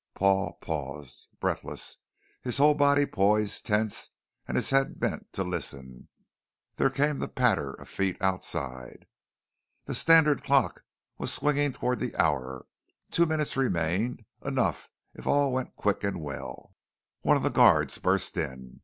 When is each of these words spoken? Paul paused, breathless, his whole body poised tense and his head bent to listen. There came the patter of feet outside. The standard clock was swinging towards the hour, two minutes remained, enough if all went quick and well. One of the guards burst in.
Paul 0.15 0.57
paused, 0.63 1.27
breathless, 1.39 1.97
his 2.41 2.57
whole 2.57 2.73
body 2.73 3.05
poised 3.05 3.67
tense 3.67 4.09
and 4.47 4.55
his 4.57 4.71
head 4.71 4.99
bent 4.99 5.31
to 5.33 5.43
listen. 5.43 6.07
There 6.77 6.89
came 6.89 7.19
the 7.19 7.27
patter 7.27 7.73
of 7.75 7.87
feet 7.87 8.17
outside. 8.19 9.05
The 9.85 9.93
standard 9.93 10.43
clock 10.43 10.81
was 11.19 11.31
swinging 11.31 11.71
towards 11.71 12.01
the 12.01 12.15
hour, 12.15 12.65
two 13.11 13.27
minutes 13.27 13.55
remained, 13.55 14.25
enough 14.43 14.89
if 15.13 15.27
all 15.27 15.53
went 15.53 15.75
quick 15.75 16.03
and 16.03 16.19
well. 16.19 16.73
One 17.21 17.37
of 17.37 17.43
the 17.43 17.49
guards 17.49 17.99
burst 17.99 18.35
in. 18.37 18.79